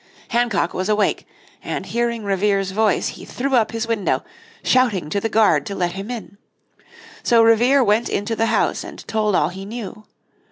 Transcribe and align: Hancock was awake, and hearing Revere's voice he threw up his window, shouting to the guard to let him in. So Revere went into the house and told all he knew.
Hancock 0.29 0.73
was 0.73 0.89
awake, 0.89 1.27
and 1.63 1.85
hearing 1.85 2.23
Revere's 2.23 2.71
voice 2.71 3.09
he 3.09 3.23
threw 3.23 3.53
up 3.53 3.71
his 3.71 3.87
window, 3.87 4.23
shouting 4.63 5.11
to 5.11 5.21
the 5.21 5.29
guard 5.29 5.63
to 5.67 5.75
let 5.75 5.91
him 5.91 6.09
in. 6.09 6.39
So 7.21 7.43
Revere 7.43 7.83
went 7.83 8.09
into 8.09 8.35
the 8.35 8.47
house 8.47 8.83
and 8.83 9.07
told 9.07 9.35
all 9.35 9.49
he 9.49 9.63
knew. 9.63 10.05